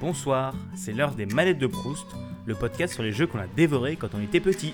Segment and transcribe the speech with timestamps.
[0.00, 2.06] Bonsoir, c'est l'heure des manettes de Proust,
[2.46, 4.72] le podcast sur les jeux qu'on a dévorés quand on était petit.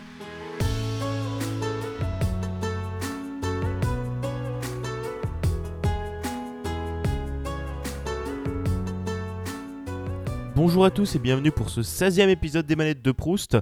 [10.55, 13.57] Bonjour à tous et bienvenue pour ce 16e épisode des manettes de Proust.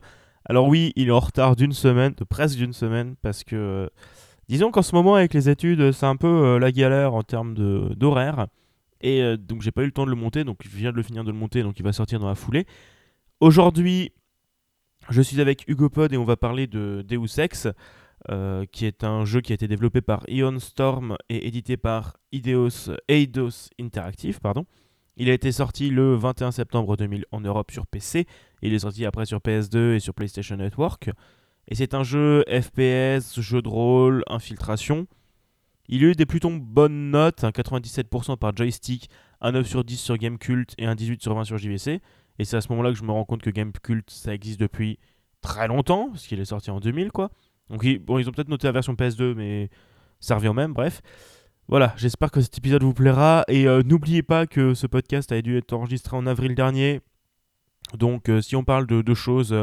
[0.44, 3.88] Alors oui, il est en retard d'une semaine, de presque d'une semaine, parce que euh,
[4.48, 7.54] disons qu'en ce moment avec les études, c'est un peu euh, la galère en termes
[7.54, 8.48] d'horaire.
[9.02, 10.96] Et euh, donc j'ai pas eu le temps de le monter, donc je viens de
[10.96, 12.66] le finir de le monter, donc il va sortir dans la foulée.
[13.40, 14.12] Aujourd'hui,
[15.10, 17.68] je suis avec Hugo Pod et on va parler de Deus Ex,
[18.30, 22.16] euh, qui est un jeu qui a été développé par Ion Storm et édité par
[22.30, 24.40] Eidos, Eidos Interactive.
[24.40, 24.64] Pardon.
[25.16, 28.26] Il a été sorti le 21 septembre 2000 en Europe sur PC,
[28.62, 31.10] il est sorti après sur PS2 et sur PlayStation Network.
[31.68, 35.06] Et c'est un jeu FPS, jeu de rôle, infiltration.
[35.94, 39.10] Il a eu des plutôt bonnes notes, un 97% par joystick,
[39.42, 42.00] un 9 sur 10 sur Gamecult et un 18 sur 20 sur JVC.
[42.38, 44.98] Et c'est à ce moment-là que je me rends compte que Gamecult, ça existe depuis
[45.42, 47.30] très longtemps, parce qu'il est sorti en 2000, quoi.
[47.68, 49.68] Donc, ils, bon, ils ont peut-être noté la version PS2, mais
[50.18, 51.02] ça revient au même, bref.
[51.68, 53.44] Voilà, j'espère que cet épisode vous plaira.
[53.48, 57.02] Et euh, n'oubliez pas que ce podcast a dû être enregistré en avril dernier.
[57.92, 59.54] Donc, euh, si on parle de, choses,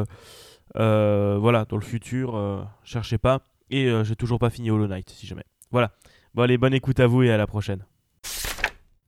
[0.75, 3.41] euh, voilà, dans le futur, cherchez pas.
[3.71, 5.45] Et j'ai toujours pas fini Hollow Knight, si jamais.
[5.71, 5.91] Voilà.
[6.35, 7.85] Bon, allez, bonne écoute à vous et à la prochaine.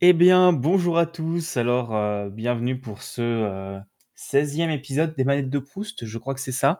[0.02, 1.56] Eh bien, bonjour à tous.
[1.56, 3.80] Alors, euh, bienvenue pour ce euh,
[4.18, 6.06] 16e épisode des manettes de Proust.
[6.06, 6.80] Je crois que c'est ça.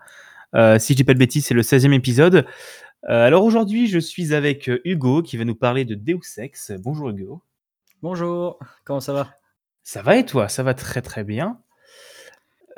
[0.56, 2.48] Euh, si je dis pas de bêtises, c'est le 16e épisode.
[3.08, 6.72] Euh, alors aujourd'hui, je suis avec euh, Hugo qui va nous parler de Deus Ex.
[6.80, 7.44] Bonjour Hugo.
[8.02, 9.36] Bonjour, comment ça va?
[9.84, 10.50] Ça va et toi?
[10.50, 11.60] Ça va très très bien.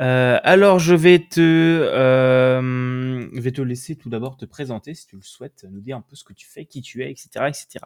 [0.01, 5.15] Euh, alors je vais te, euh, vais te laisser tout d'abord te présenter si tu
[5.15, 7.45] le souhaites, nous dire un peu ce que tu fais, qui tu es, etc.
[7.47, 7.85] etc.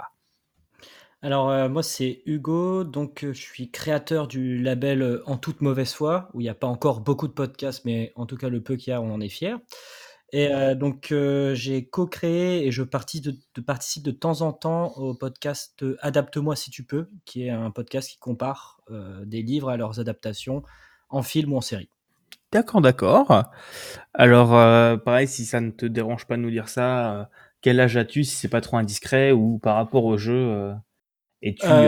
[1.21, 6.29] Alors euh, moi c'est Hugo, donc je suis créateur du label En toute mauvaise foi,
[6.33, 8.75] où il n'y a pas encore beaucoup de podcasts, mais en tout cas le peu
[8.75, 9.59] qu'il y a, on en est fier.
[10.33, 11.13] Et donc
[11.53, 13.23] j'ai co-créé et je participe
[13.55, 17.71] de, participe de temps en temps au podcast Adapte-moi si tu peux, qui est un
[17.71, 18.81] podcast qui compare
[19.25, 20.63] des livres à leurs adaptations
[21.09, 21.89] en film ou en série.
[22.51, 23.43] D'accord, d'accord.
[24.13, 27.25] Alors euh, pareil, si ça ne te dérange pas de nous dire ça, euh,
[27.61, 30.73] quel âge as-tu si c'est pas trop indiscret ou par rapport au jeu, euh,
[31.41, 31.87] es-tu,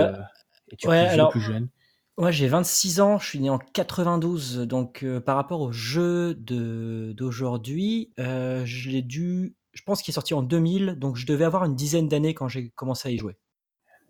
[0.71, 1.69] es-tu ouais, plus vieux, alors plus jeune?
[2.17, 7.13] Ouais, j'ai 26 ans, je suis né en 92, donc par rapport au jeu de
[7.15, 11.63] d'aujourd'hui, je l'ai dû, je pense qu'il est sorti en 2000, donc je devais avoir
[11.63, 13.37] une dizaine d'années quand j'ai commencé à y jouer.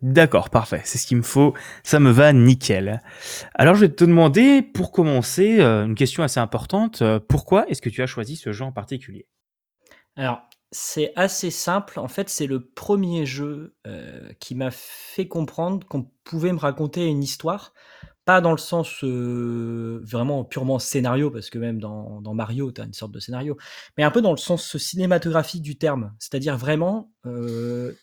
[0.02, 1.52] D'accord, parfait, c'est ce qu'il me faut,
[1.82, 3.02] ça me va nickel.
[3.54, 7.82] Alors je vais te demander, pour commencer, euh, une question assez importante, euh, pourquoi est-ce
[7.82, 9.26] que tu as choisi ce jeu en particulier?
[10.16, 10.40] Alors,
[10.70, 16.10] c'est assez simple, en fait, c'est le premier jeu euh, qui m'a fait comprendre qu'on
[16.24, 17.74] pouvait me raconter une histoire,
[18.24, 22.94] pas dans le sens vraiment purement scénario, parce que même dans, Mario, tu as une
[22.94, 23.58] sorte de scénario,
[23.98, 27.12] mais un peu dans le sens cinématographique du terme, c'est-à-dire vraiment,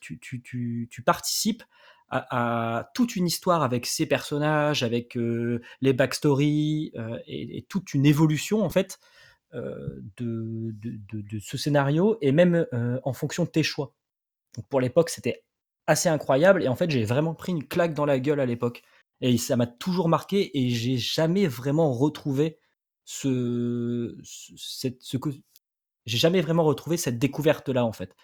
[0.02, 1.64] tu participes
[2.10, 7.62] à, à toute une histoire avec ses personnages, avec euh, les backstories euh, et, et
[7.64, 9.00] toute une évolution en fait
[9.54, 13.94] euh, de, de, de- de ce scénario et même euh, en fonction de tes choix.
[14.56, 15.44] Donc pour l'époque, c'était
[15.88, 18.84] assez incroyable et en fait, j'ai vraiment pris une claque dans la gueule à l'époque.
[19.22, 22.60] Et ça m'a toujours marqué et j'ai jamais vraiment retrouvé
[23.06, 25.30] ce, ce, cette- ce que
[26.06, 28.16] j'ai jamais vraiment retrouvé cette découverte là en fait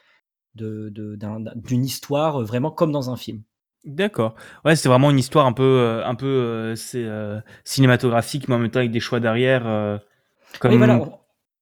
[0.55, 1.17] de de-
[1.55, 3.43] d'une histoire euh, vraiment comme dans un film.
[3.85, 4.35] D'accord.
[4.63, 8.55] Ouais, c'est vraiment une histoire un peu, euh, un peu euh, c'est, euh, cinématographique, mais
[8.55, 9.67] en même temps avec des choix derrière.
[9.67, 9.97] euh.
[10.63, 11.19] Oui, voilà, on,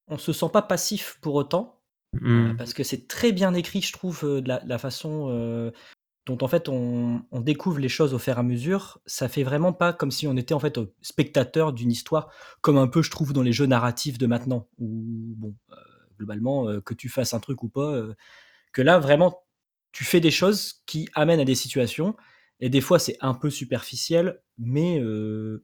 [0.08, 1.78] on se sent pas passif pour autant
[2.14, 2.52] Hmm.
[2.52, 5.72] Euh, parce que c'est très bien écrit, je trouve, euh, de la, la façon euh,
[6.26, 9.00] dont en fait on, on découvre les choses au fur et à mesure.
[9.06, 12.30] Ça fait vraiment pas comme si on était en fait euh, spectateur d'une histoire,
[12.62, 14.88] comme un peu je trouve dans les jeux narratifs de maintenant, où
[15.38, 15.76] bon, euh,
[16.18, 18.14] globalement, euh, que tu fasses un truc ou pas, euh,
[18.74, 19.44] que là vraiment
[19.92, 22.16] tu fais des choses qui amènent à des situations,
[22.60, 25.64] et des fois c'est un peu superficiel, mais euh,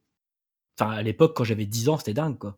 [0.79, 2.57] enfin à l'époque quand j'avais 10 ans c'était dingue quoi.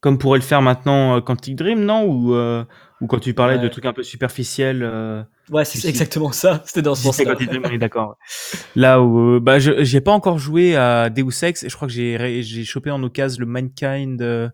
[0.00, 2.04] Comme pourrait le faire maintenant euh, Quantic Dream, non?
[2.04, 2.64] Ou, euh,
[3.02, 4.82] ou quand tu parlais de trucs un peu superficiels.
[4.82, 7.32] euh, Ouais, c'est exactement ça, c'était dans ce sens-là.
[7.32, 8.16] Quantic Dream, on est d'accord.
[8.76, 12.64] Là où bah, j'ai pas encore joué à Deus Ex, et je crois que j'ai
[12.64, 14.52] chopé en occasion le Mankind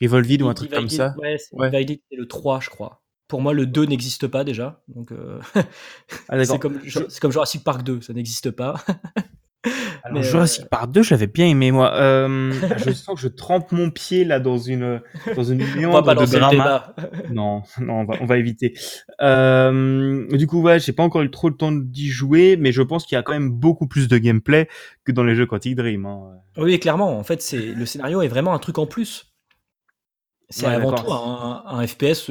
[0.00, 1.14] Revolvid ou un truc comme ça.
[1.18, 1.70] Ouais, c'est Ouais.
[1.70, 2.99] Divided, c'est le 3, je crois.
[3.30, 4.82] Pour moi, le 2 n'existe pas déjà.
[4.88, 5.38] Donc, euh,
[6.28, 8.74] Ah, c'est comme, c'est comme Jurassic Park 2, ça n'existe pas.
[10.02, 11.92] Alors Mais, heu Jurassic Park 2, j'avais bien aimé moi.
[11.94, 15.00] Hem, ah, je sens que je trempe mon pied là dans une,
[15.36, 16.94] dans une On va pas de drama.
[17.30, 18.74] Non, non, on va on va éviter.
[19.20, 23.06] Du coup, ouais, j'ai pas encore eu trop le temps d'y jouer, mais je pense
[23.06, 24.66] qu'il y a quand même beaucoup plus de gameplay
[25.04, 26.32] que dans les jeux Quantic Dream, hein.
[26.56, 29.26] Oui, clairement, en fait, c'est le scénario est vraiment un truc en plus.
[30.48, 31.06] C'est Ouais, avant d'accord.
[31.06, 32.28] tout un un FPS,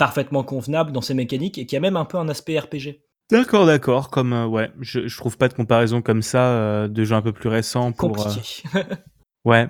[0.00, 3.02] parfaitement convenable dans ses mécaniques et qui a même un peu un aspect RPG.
[3.30, 7.04] D'accord, d'accord, comme, heu, ouais, je je trouve pas de comparaison comme ça, heu, de
[7.04, 8.40] jeux un peu plus récents pour, Compliqué.
[9.44, 9.68] ouais.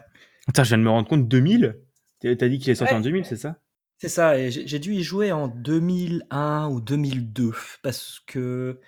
[0.48, 1.76] Attends, je viens de me rendre compte, 2000?
[2.22, 3.02] Tu tu as dit qu'il est sorti en Ouais.
[3.02, 3.56] 2000, c'est ça?
[3.98, 8.80] C'est ça et j'ai dû y jouer en 2001 ou 2002 parce que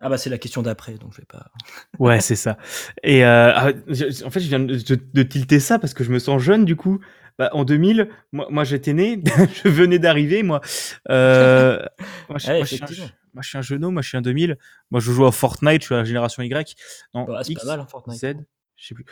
[0.00, 1.50] ah bah, c'est la question d'après donc je vais pas
[1.98, 2.56] Ouais, c'est ça
[3.02, 6.04] et heu, ah, je en fait, je viens de de de tilter ça parce que
[6.04, 7.00] je me sens jeune du coup.
[7.38, 9.22] Bah, en 2000, moi moi j'étais né,
[9.64, 10.60] je venais d'arriver moi.
[11.08, 11.80] Heu,
[12.28, 14.22] moi je Ouais, moi je un moi je suis un jeuneau, moi je suis un
[14.22, 14.58] 2000.
[14.90, 16.74] Moi je joue à Fortnite, je suis à la génération Y.
[17.14, 18.18] Non, Bah, c'est pas mal, hein, Fortnite.
[18.18, 18.34] Z,
[18.76, 19.04] je sais plus.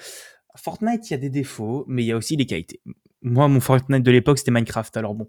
[0.57, 2.81] Fortnite, il y a des défauts, mais il y a aussi des qualités.
[3.23, 5.27] Moi, mon Fortnite de l'époque, c'était Minecraft, alors bon.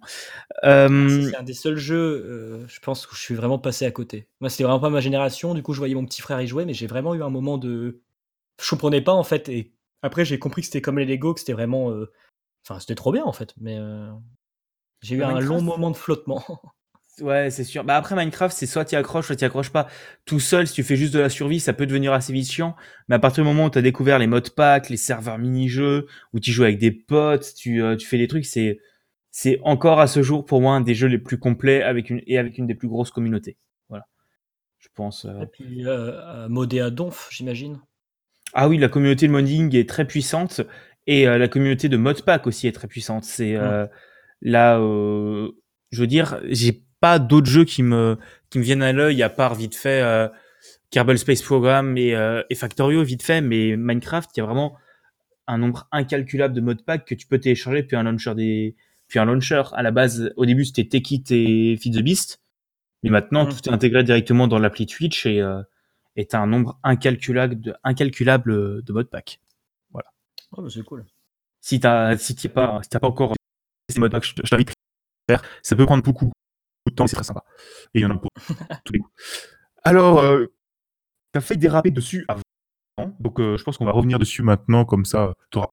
[0.63, 3.86] Ah Hem c'est un des seuls jeux, heu, je pense où je suis vraiment passé
[3.86, 4.27] à côté.
[4.41, 6.65] Moi, c'était vraiment pas ma génération, du coup, je voyais mon petit frère y jouer,
[6.65, 8.01] mais j'ai vraiment eu un moment de
[8.62, 11.39] je comprenais pas, en fait et après j'ai compris que c'était comme les Lego, que
[11.41, 12.12] c'était vraiment, heu,
[12.68, 13.80] enfin, c'était trop bien, en fait, mais
[15.01, 16.44] j'ai eu un long moment de flottement.
[17.21, 17.83] Ouais, c'est sûr.
[17.83, 19.88] Bah, après Minecraft, c'est soit tu y accroches, soit tu y accroches pas.
[20.25, 22.75] Tout seul, si tu fais juste de la survie, ça peut devenir assez vite chiant.
[23.10, 26.07] Mais à partir du moment où tu as découvert les modes pack, les serveurs mini-jeux,
[26.33, 28.80] où tu joues avec des potes, tu, heu, tu fais des trucs, c'est
[29.31, 32.21] c'est encore à ce jour pour moi un des jeux les plus complets avec une
[32.27, 33.57] et avec une des plus grosses communautés.
[33.89, 34.06] Voilà.
[34.80, 37.81] Je pense, heu Et puis, heu heu, modé à donf, j'imagine?
[38.54, 40.62] Ah oui, la communauté de modding est très puissante
[41.07, 43.24] et heu, la communauté de modpack aussi est très puissante.
[43.24, 43.74] C'est, Mmh.
[43.74, 43.88] heu,
[44.42, 45.51] là, heu,
[45.92, 48.17] je veux dire, j'ai pas d'autres jeux qui me
[48.49, 50.29] qui me viennent à l'œil à part vite fait, heu,
[50.91, 54.75] Kerbal Space Program et heu, et Factorio vite fait, mais Minecraft, il y a vraiment
[55.47, 58.75] un nombre incalculable de modpacks que tu peux télécharger puis un launcher des
[59.07, 59.63] puis un launcher.
[59.73, 62.41] À la base, au début, c'était Techit et Feed the Beast,
[63.03, 63.69] mais maintenant tout Mmh.
[63.69, 65.41] est intégré directement dans l'appli Twitch et
[66.27, 69.39] tu as un nombre incalculable de incalculable, heu, de modpacks.
[69.91, 70.09] Voilà.
[70.51, 71.05] Oh bah, c'est cool.
[71.61, 73.35] Si tu as si pas si encore
[73.89, 74.73] ces modpacks, je te je t'invite à
[75.29, 75.49] le faire.
[75.61, 76.31] Ça peut prendre beaucoup
[76.89, 77.44] de temps, c'est très sympa
[77.94, 78.30] et il y en a pour
[78.86, 79.12] tous les goûts.
[79.83, 80.53] Alors, heu,
[81.33, 84.86] tu as failli déraper dessus avant, donc heu, je pense qu'on va revenir dessus maintenant
[84.86, 85.68] comme ça, tu auras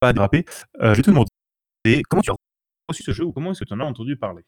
[0.00, 0.44] pas à déraper.
[0.80, 1.30] Heu, je vais te demander
[2.08, 2.36] comment tu as
[2.88, 4.44] reçu ce jeu ou comment est-ce que tu en as entendu parler?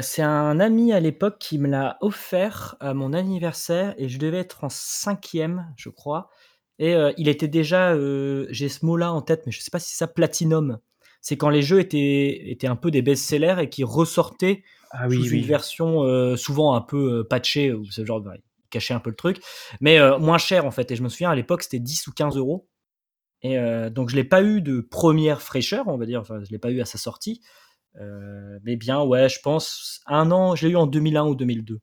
[0.00, 4.38] C'est un ami à l'époque qui me l'a offert à mon anniversaire et je devais
[4.38, 6.30] être en 5e, je crois
[6.78, 7.96] et il était déjà,
[8.50, 10.78] j'ai ce mot-là en tête, mais je sais pas si c'est ça, platinum.
[11.20, 15.16] C'est quand les jeux étaient étaient un peu des best-sellers et qui ressortaient Ah sous
[15.22, 18.30] oui, une version, heu, souvent un peu, heu, patchée ou ce genre de
[18.70, 19.38] cacher un peu le truc,
[19.80, 20.90] mais heu, moins cher, en fait.
[20.90, 22.66] Et je me souviens à l'époque, c'était 10 ou 15 €
[23.42, 26.50] et heu, donc je l'ai pas eu de première fraîcheur, on va dire, enfin, je
[26.50, 27.40] l'ai pas eu à sa sortie,
[28.64, 31.80] mais bien, ouais, je pense 1 an, je l'ai eu en 2001 ou 2002.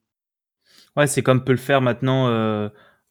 [0.96, 2.30] Ouais, c'est comme peut le faire maintenant,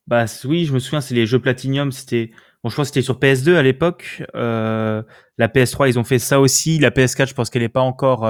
[0.06, 2.31] bah, oui, je me souviens, c'est les jeux Platinum, c'était
[2.62, 6.41] bon, je crois que c'était sur PS2 à l'époque, la PS3, ils ont fait ça
[6.41, 8.25] aussi, la PS4, je pense qu'elle est pas encore,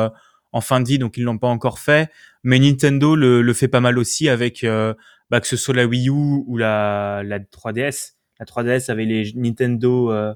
[0.52, 2.10] en fin de vie, donc ils l'ont pas encore fait,
[2.42, 4.94] mais Nintendo le le fait pas mal aussi avec, heu,
[5.30, 6.12] bah, que ce soit la Wii U
[6.46, 8.14] ou la la 3DS.
[8.40, 10.34] La 3DS avait les Nintendo, heu,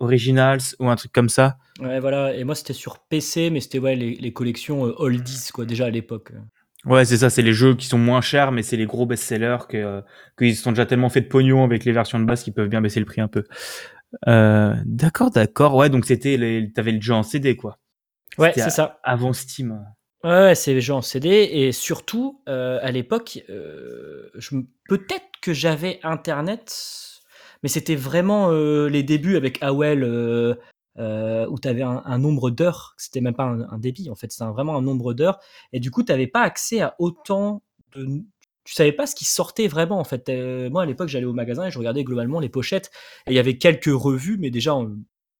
[0.00, 1.56] Originals ou un truc comme ça.
[1.80, 5.48] Ouais, voilà et moi, c'était sur PC, mais c'était, ouais, les les collections, heu, oldies,
[5.52, 6.32] quoi, déjà à l'époque.
[6.84, 9.58] Ouais, c'est ça, c'est les jeux qui sont moins chers, mais c'est les gros best-sellers
[9.68, 10.02] que
[10.38, 12.68] qu'ils se sont déjà tellement fait de pognon avec les versions de base qu'ils peuvent
[12.68, 13.44] bien baisser le prix un peu.
[14.26, 17.78] D'accord, d'accord, ouais, donc c'était les tu avais le jeu en CD, quoi?
[18.36, 18.98] Ouais, c'est ça.
[19.02, 19.84] avant Steam?
[20.24, 25.52] Ouais, ouais, c'est les jeux en CD et surtout, heu, à l'époque, m peut-être que
[25.52, 26.74] j'avais internet,
[27.62, 30.58] mais c'était vraiment, heu, les débuts avec AOL, heu
[30.98, 34.16] heu, où tu avais un un nombre d'heures, c'était même pas un un débit, en
[34.16, 35.38] fait, c'était vraiment un nombre d'heures
[35.72, 37.62] et du coup, tu avais pas accès à autant
[37.94, 38.06] de
[38.64, 41.32] tu savais pas ce qui sortait vraiment, en fait, heu, moi, à l'époque, j'allais au
[41.32, 42.90] magasin et je regardais globalement les pochettes
[43.26, 44.74] et il y avait quelques revues, mais déjà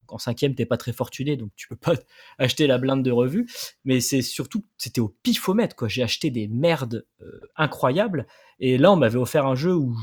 [0.09, 1.95] en 5e, tu es pas très fortuné, donc tu peux pas
[2.39, 3.49] acheter la blinde de revues,
[3.85, 5.89] mais c'est surtout c'était au pifomètre, quoi.
[5.89, 8.27] J'ai acheté des merdes, heu, incroyables
[8.61, 9.97] et là, on m'avait offert un jeu où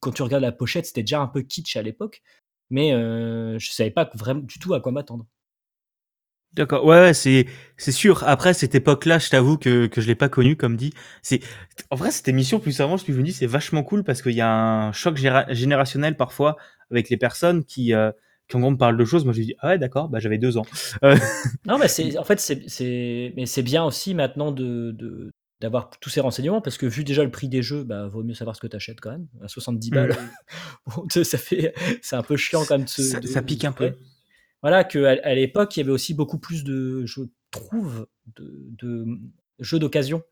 [0.00, 2.22] quand tu regardes la pochette, c'était déjà un peu kitsch à l'époque,
[2.70, 5.26] mais heu, je savais pas vraim du tout à quoi m'attendre.
[6.54, 8.24] D'accord, ouais, c'est c'est sûr.
[8.26, 10.92] Après cette époque-là, je t'avoue que que je l'ai pas connue comme dit.
[11.20, 11.40] C'est
[11.90, 14.40] en vrai, cette émission, plus plus je me dis: «C'est vachement cool» parce qu'il y
[14.40, 16.56] a un choc générationnel parfois
[16.90, 18.12] avec les personnes qui, heu,
[18.48, 19.24] qui en gros me parlent de choses.
[19.24, 20.66] Moi, je lui dis: «Ah ouais, d'accord, bah, j'avais 2 ans».
[21.04, 21.14] Heu,
[21.66, 25.90] Non, mais c'est en fait, c'est c'est mais c'est bien aussi maintenant de de d'avoir
[26.00, 28.54] tous ces renseignements parce que vu déjà le prix des jeux, bah, vaut mieux savoir
[28.54, 29.26] ce que tu achètes quand même.
[29.42, 30.14] À 70 balles,
[30.86, 33.42] bon, sais, ça fait c'est un peu chiant quand même de se Ça de ça
[33.42, 33.86] pique un peu.
[33.86, 33.96] ouais.
[34.62, 39.06] Voilà, qu'à à l'époque, il y avait aussi beaucoup plus de je trouve, de de,
[39.60, 40.22] jeux d'occasion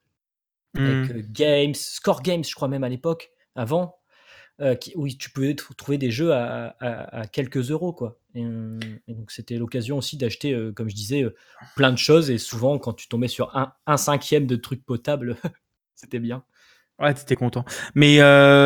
[0.77, 0.87] Mmh.
[0.89, 3.97] heu, Games, Score Games, je crois même à l'époque, avant,
[4.81, 8.43] qui où tu pouvais tr trouver des jeux à à à quelques euros, quoi et
[9.09, 11.25] et donc c'était l'occasion aussi d'acheter, heu, comme je disais,
[11.77, 15.37] plein de choses et souvent quand tu tombais sur un un 5e de trucs potables,
[15.95, 16.45] c'était bien.
[17.01, 17.65] Ouais, tu étais content.
[17.95, 18.19] Mais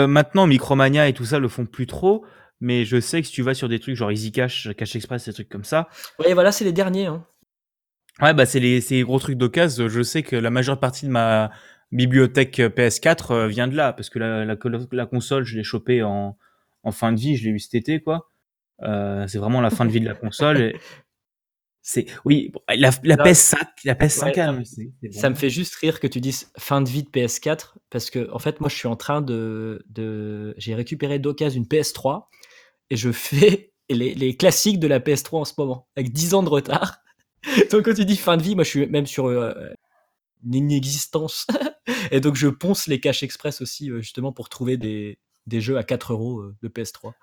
[0.06, 2.24] maintenant Micromania et tout ça le font plus trop,
[2.60, 5.24] mais je sais que si tu vas sur des trucs genre Easy Cash, Cash Express,
[5.24, 7.26] des trucs comme ça Ouais, voilà, c'est les derniers, hein.
[8.20, 9.88] ouais, bah, c'est les c'est les gros trucs d'occasion.
[9.88, 11.50] Je sais que la majeure partie de ma
[11.92, 15.56] bibliothèque, heu, PS4, heu, vient de là parce que la la colo la console, je
[15.56, 16.36] l'ai chopée en
[16.84, 18.28] en fin de vie, je l'ai eu cet été, quoi.
[18.82, 20.76] Heu, c'est vraiment la fin de vie de la console et
[21.82, 25.50] c'est oui, la la Là PS5 la PS5 ouais, quand ça même, me ça fait
[25.50, 28.76] juste rire que tu dises fin de vie de PS4 parce qu'en fait, moi, je
[28.76, 32.26] suis en train de de j'ai récupéré d'occasion une PS3
[32.90, 36.42] et je fais les les classiques de la PS3 en ce moment, avec 10 ans
[36.42, 36.98] de retard.
[37.72, 39.28] Donc quand tu dis fin de vie, moi, je suis même sur,
[40.52, 41.46] inexistence
[42.10, 45.78] et donc je ponce les caches express aussi, heu, justement pour trouver des des jeux
[45.78, 47.14] à 4 euros heu, de PS3.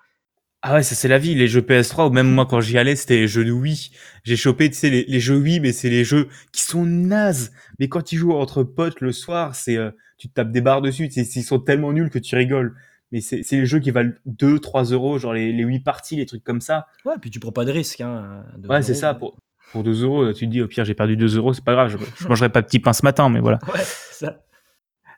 [0.62, 2.96] Ah ouais, ça c'est la vie, les jeux PS3 ou même moi quand j'y allais,
[2.96, 3.90] c'était les jeux de Wii.
[4.24, 7.52] J'ai chopé, tu sais, les les jeux Wii, mais c'est les jeux qui sont nazes.
[7.78, 10.82] Mais quand tu joues entre potes le soir, c'est, heu, tu te tapes des barres
[10.82, 12.74] dessus, ils sont tellement nuls que tu rigoles.
[13.12, 16.42] Mais c'est les jeux qui valent 2-3 €, genre les les Wii Party, les trucs
[16.42, 16.86] comme ça.
[17.04, 19.00] Ouais, puis tu prends pas de risque, hein, 2 Ouais, c'est euros.
[19.00, 19.36] ça, pour
[19.72, 21.88] pour 2 €, tu te dis: «Au pire, j'ai perdu 2 €, c'est pas grave,
[21.90, 23.58] je je mangerai pas de petit pain ce matin», mais voilà.
[23.72, 24.40] Ouais, c'est ça.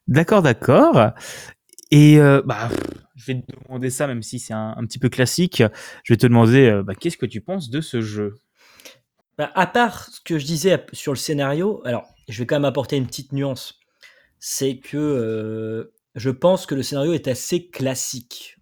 [0.09, 1.13] D'accord, d'accord
[1.91, 2.69] et heu, bah,
[3.17, 5.63] je vais te demander ça même si c'est un un petit peu classique.
[6.05, 8.35] Je vais te demander, heu, bah, qu'est-ce que tu penses de ce jeu?
[9.39, 12.65] Bah, à part ce que je disais sur le scénario, alors je vais quand même
[12.67, 13.81] apporter une petite nuance.
[14.39, 18.59] C'est que, je pense que le scénario est assez classique.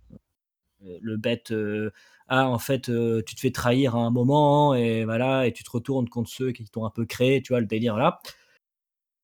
[1.01, 1.53] Le bête,
[2.29, 5.71] ah en fait, heu, tu te fais trahir à un moment et voilà tu te
[5.71, 8.21] retournes contre ceux qui t'ont un peu créé, tu vois le délire là.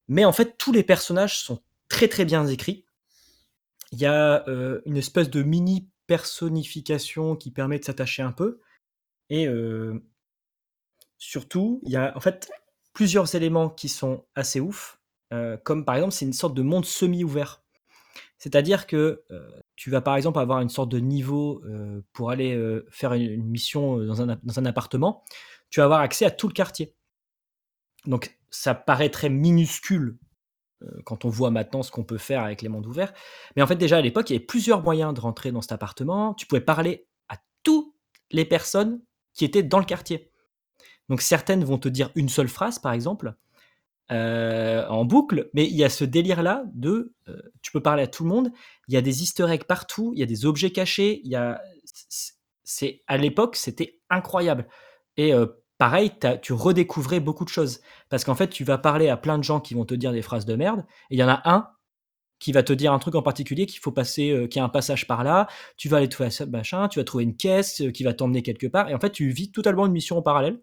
[0.09, 2.85] Mais en fait, tous les personnages sont très, très bien écrits.
[3.92, 8.61] Il y a, heu, une espèce de mini personnification qui permet de s'attacher un peu
[9.30, 10.02] et heu
[11.18, 12.50] surtout, il y a en fait
[12.92, 15.00] plusieurs éléments qui sont assez ouf,
[15.64, 17.62] comme par exemple, c'est une sorte de monde semi-ouvert.
[18.43, 22.55] C'est-à-dire que, heu, tu vas par exemple avoir une sorte de niveau, heu, pour aller,
[22.55, 25.23] heu, faire une mission, dans un dans un appartement.
[25.71, 26.95] Tu vas avoir accès à tout le quartier.
[28.07, 30.19] Donc ça paraît très minuscule,
[31.05, 33.13] quand on voit maintenant ce qu'on peut faire avec les mondes ouverts.
[33.57, 35.73] Mais en fait, déjà à l'époque, il y avait plusieurs moyens de rentrer dans cet
[35.73, 36.35] appartement.
[36.35, 37.95] Tu pouvais parler à toutes
[38.33, 39.01] les personnes
[39.35, 40.33] qui étaient dans le quartier.
[41.09, 43.35] Donc certaines vont te dire une seule phrase, par exemple,
[44.12, 48.07] heu, en boucle, mais il y a ce délire-là de, heu, tu peux parler à
[48.07, 48.52] tout le monde.
[48.88, 51.37] Il y a des easter eggs partout, il y a des objets cachés, il y
[51.37, 51.61] a
[52.64, 54.66] c'est à l'époque, c'était incroyable
[55.16, 59.16] et heu, pareil, tu redécouvrais beaucoup de choses parce qu'en fait, tu vas parler à
[59.16, 61.28] plein de gens qui vont te dire des phrases de merde et il y en
[61.28, 61.69] a un
[62.40, 64.64] qui va te dire un truc en particulier qu'il faut passer, heu, qu'il y a
[64.64, 67.83] un passage par là, tu vas aller trouver ça machin, tu vas trouver une caisse,
[67.95, 70.61] qui va t'emmener quelque part et en fait, tu vis totalement une mission en parallèle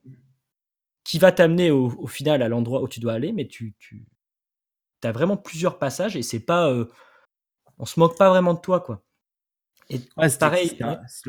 [1.10, 4.06] qui va t'amener au au final à l'endroit où tu dois aller, mais tu tu
[5.04, 6.90] as vraiment plusieurs passages et c'est pas, heu,
[7.80, 9.04] on se moque pas vraiment de toi, quoi.
[9.90, 10.72] Et Ouais, c'était pareil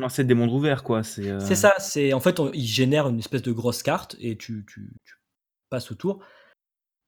[0.09, 3.07] c'est des mondes ouverts, quoi, c'est, heu C'est ça, c'est en fait, on ils génèrent
[3.09, 5.15] une espèce de grosse carte et tu tu tu
[5.69, 6.19] passes autour.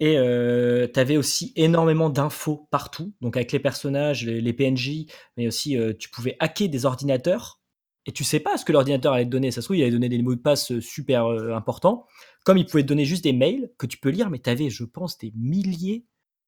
[0.02, 5.08] Et heu, tu avais aussi énormément d'infos partout, donc avec les personnages, les les PNJ,
[5.38, 7.62] mais aussi, heu, tu pouvais hacker des ordinateurs
[8.06, 9.52] et tu sais pas ce que l'ordinateur allait te donner.
[9.52, 12.06] Ça se trouve, il allait donner des mots de passe, heu, super, heu, importants,
[12.46, 14.70] comme il pouvait te donner juste des mails que tu peux lire, mais tu avais,
[14.70, 16.06] je pense, des milliers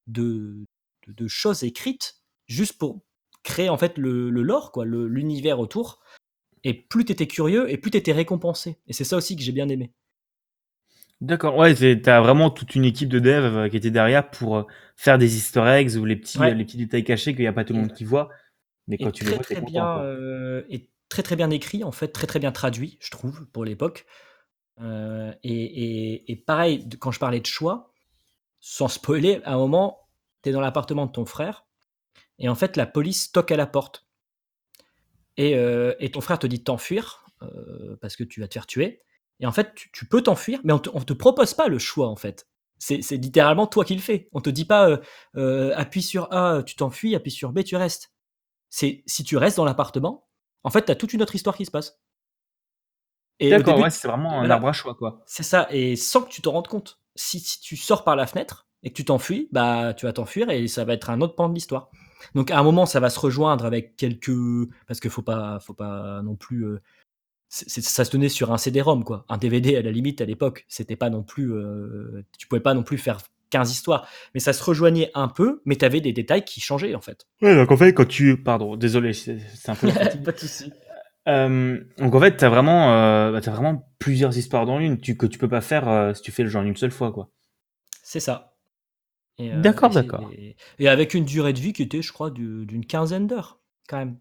[0.08, 0.66] de
[1.08, 3.02] de de choses écrites juste pour
[3.44, 6.00] créer, en fait, le le lore, quoi, l'univers autour.
[6.66, 8.78] Et plus tu étais curieux et plus tu étais récompensé.
[8.88, 9.94] Et c'est ça aussi que j'ai bien aimé.
[11.22, 14.30] D'accord, ouais, c'est tu as vraiment toute une équipe de dev, heu, qui était derrière
[14.30, 16.54] pour, faire des easter eggs ou les petits, Ouais.
[16.54, 18.30] les petits détails cachés qu'il y a pas tout le monde qui voit,
[18.88, 20.04] mais quand et tu les très, vois, tu es très bien,
[20.70, 24.06] et très, très bien écrit, en fait, très, très bien traduit, je trouve, pour l'époque,
[24.82, 27.94] heu et et pareil, quand je parlais de choix,
[28.62, 30.10] sans spoiler, à un moment,
[30.44, 31.66] tu es dans l'appartement de ton frère
[32.40, 34.08] et en fait, la police toque à la porte
[35.38, 38.54] et heu et ton frère te dit de t'enfuir, heu, parce que tu vas te
[38.54, 39.02] faire tuer
[39.42, 42.16] et en fait, tu peux t'enfuir, mais on on te propose pas le choix, en
[42.16, 42.48] fait.
[42.80, 44.30] C'est littéralement toi qui le fais.
[44.32, 45.00] On te dit pas,
[45.34, 48.14] «Appuie sur A, tu t'enfuis, appuie sur B, tu restes».
[48.70, 50.25] C'est si tu restes dans l'appartement,
[50.66, 52.02] en fait, tu as toute une autre histoire qui se passe
[53.40, 55.22] D'accord, ouais, c'est vraiment un arbre à choix, quoi.
[55.26, 57.00] c'est ça et sans que tu t'en rendes compte.
[57.16, 60.50] Si si tu sors par la fenêtre et que tu t'enfuis, bah tu vas t'enfuir
[60.50, 61.90] et ça va être un autre pan de l'histoire.
[62.34, 64.32] Donc à un moment, ça va se rejoindre avec quelques
[64.88, 66.82] parce qu'il faut pas faut pas non plus euh,
[67.50, 69.26] ça se tenait sur un CD-ROM quoi.
[69.30, 72.74] Un DVD à la limite à l'époque, c'était pas non plus euh, tu pouvais pas
[72.74, 73.20] non plus faire
[73.50, 76.96] 15 histoires, mais ça se rejoignait un peu, mais tu avais des détails qui changeaient
[76.96, 77.28] en fait.
[77.42, 78.42] Ouais, donc en fait, quand tu.
[78.42, 79.38] Pardon, désolé, c'est
[79.68, 79.88] un peu
[80.26, 80.72] pas de souci.
[81.28, 85.18] Euh, donc en fait, t'as vraiment, euh, bah, t'as vraiment plusieurs histoires dans l'une tu,
[85.18, 87.30] que tu peux pas faire euh, si tu fais le genre une seule fois, quoi.
[88.04, 88.54] C'est ça.
[89.42, 90.32] Euh, D'accord, d'accord.
[90.38, 93.60] Et, et avec une durée de vie qui était, je crois, du- d'une quinzaine d'heures,
[93.90, 94.18] quand même.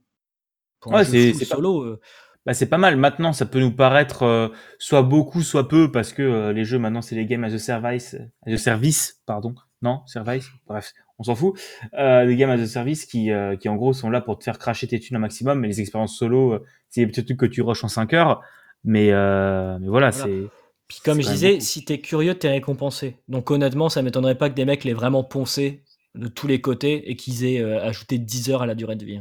[0.80, 1.82] Pour Ouais, c'est- pas- solo.
[1.82, 2.00] euh,
[2.46, 2.96] Bah, c'est pas mal.
[2.96, 4.48] Maintenant, ça peut nous paraître euh,
[4.78, 7.58] soit beaucoup, soit peu, parce que euh, les jeux maintenant, c'est les games as a
[7.58, 9.54] service, as a service, pardon.
[9.82, 10.46] Non, service.
[10.66, 11.58] Bref, on s'en fout.
[11.98, 14.44] Euh, les games as a service qui, euh, qui en gros sont là pour te
[14.44, 15.60] faire cracher tes thunes un maximum.
[15.60, 18.40] Mais les expériences solo, euh, c'est des petits trucs que tu rushes en 5 heures.
[18.84, 20.32] Mais, euh, mais voilà, Voilà.
[20.34, 20.48] c'est.
[20.86, 21.64] Puis comme je disais, beaucoup.
[21.64, 23.16] si t'es curieux, t'es récompensé.
[23.28, 25.82] Donc honnêtement, ça m'étonnerait pas que des mecs l'aient vraiment poncé
[26.14, 29.04] de tous les côtés et qu'ils aient euh, ajouté 10 heures à la durée de
[29.04, 29.20] vie.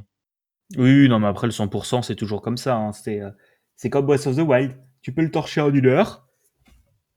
[0.78, 2.76] Oui, non, mais après, le 100%, c'est toujours comme ça.
[2.76, 2.92] Hein.
[2.94, 3.30] C'est, euh,
[3.76, 4.78] c'est comme Breath of the Wild.
[5.02, 6.28] Tu peux le torcher en une heure.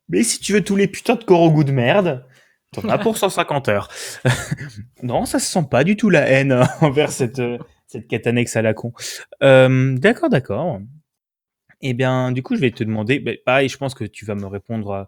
[0.08, 2.24] Mais si tu veux tous les putains de corps au goût de merde,
[2.72, 3.88] t'en as pour 150 heures.
[5.02, 8.12] non, ça se sent pas du tout la haine hein, envers cette, euh, cette
[8.56, 8.92] à la con.
[9.42, 10.80] Euh, d'accord, d'accord.
[11.82, 14.34] Eh bien, du coup, je vais te demander, bah, pareil, je pense que tu vas
[14.34, 15.04] me répondre, euh,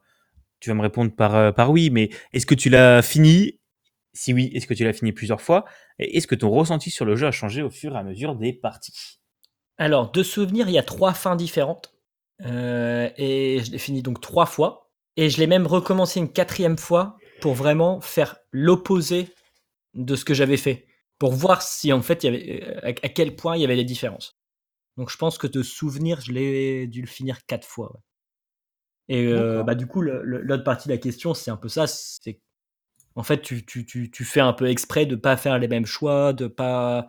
[0.61, 3.58] tu vas me répondre par, par oui, mais est-ce que tu l'as fini?
[4.21, 5.65] Si oui, est-ce que tu l'as fini plusieurs fois
[6.01, 8.35] Et est-ce que ton ressenti sur le jeu a changé au fur et à mesure
[8.35, 9.21] des parties?
[9.77, 11.95] Alors, de souvenir, il y a trois fins différentes.
[12.45, 14.91] Euh, et je l'ai fini donc trois fois.
[15.17, 19.33] Et je l'ai même recommencé une quatrième fois pour vraiment faire l'opposé
[19.95, 20.89] de ce que j'avais fait.
[21.21, 23.65] Pour voir si en fait, il y avait, euh, à, à quel point il y
[23.65, 24.37] avait des différences.
[24.97, 27.93] Donc je pense que de souvenir, je l'ai dû le finir quatre fois.
[27.95, 28.01] ouais.
[29.11, 31.87] Et euh, bah, du coup, l'autre partie de la question, c'est un peu ça.
[31.87, 32.41] C'est
[33.19, 35.87] en fait, tu, tu, tu, tu fais un peu exprès de pas faire les mêmes
[35.87, 37.09] choix, de pas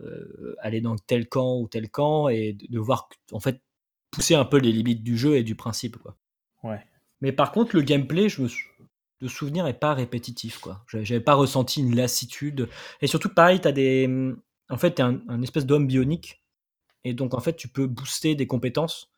[0.00, 3.62] euh, aller dans tel camp ou tel camp et de, de voir en fait
[4.10, 6.16] pousser un peu les limites du jeu et du principe quoi.
[6.64, 6.84] Ouais.
[7.20, 8.48] Mais par contre le gameplay je me
[9.20, 10.84] de souvenir est pas répétitif quoi.
[10.88, 12.68] J'avais pas ressenti une lassitude
[13.00, 14.10] et surtout pareil t'as des
[14.70, 16.42] en fait t'es un, un espèce d'homme bionique
[17.04, 19.12] et donc en fait tu peux booster des compétences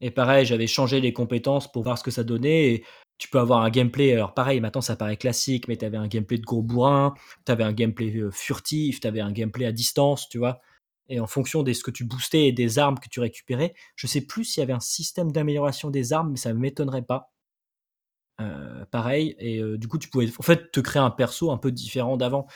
[0.00, 2.84] et pareil j'avais changé les compétences pour voir ce que ça donnait et
[3.18, 6.38] tu peux avoir un gameplay alors pareil maintenant ça paraît classique mais t'avais un gameplay
[6.38, 10.60] de gros bourrin t'avais un gameplay euh, furtif, t'avais un gameplay à distance, tu vois.
[11.08, 14.06] Et en fonction de ce que tu boostais et des armes que tu récupérais, je
[14.06, 17.32] sais plus s'il y avait un système d'amélioration des armes, mais ça ne m'étonnerait pas.
[18.40, 21.56] Euh, pareil, et euh, du coup, tu pouvais en fait te créer un perso un
[21.58, 22.46] peu différent d'avant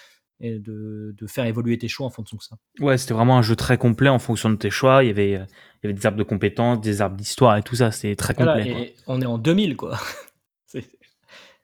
[0.41, 2.57] et de, de faire évoluer tes choix en fonction de ça.
[2.81, 5.05] Ouais, c'était vraiment un jeu très complet en fonction de tes choix.
[5.05, 5.39] Il y avait, il
[5.85, 7.93] y avait des arbres de compétences, des arbres d'histoire et tout ça.
[7.93, 8.63] C'était très complet.
[8.63, 8.81] Voilà, quoi.
[8.81, 9.99] et on est en 2000, quoi.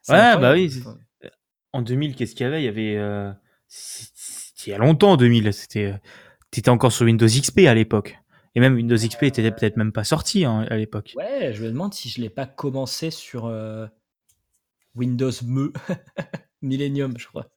[0.06, 0.40] C'est- Ouais, incroyable.
[0.42, 1.30] bah oui, c'est-
[1.72, 2.62] En 2000, qu'est-ce qu'il y avait?
[2.62, 2.96] Il y avait.
[2.96, 3.32] euh,
[3.68, 5.52] c'est- C'était il y a longtemps, en 2000.
[5.52, 5.86] C'était.
[5.92, 5.96] euh,
[6.50, 8.18] T'étais encore sur Windows XP à l'époque.
[8.54, 11.12] Et même Windows XP était peut-être même pas sorti hein, à l'époque.
[11.16, 13.86] Ouais, je me demande si je l'ai pas commencé sur euh,
[14.94, 15.72] Windows Me
[16.62, 17.50] Millennium, je crois.